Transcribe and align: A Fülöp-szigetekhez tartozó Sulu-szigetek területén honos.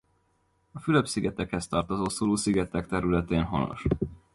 A 0.71 0.79
Fülöp-szigetekhez 0.79 1.67
tartozó 1.67 2.09
Sulu-szigetek 2.09 2.87
területén 2.87 3.43
honos. 3.43 3.85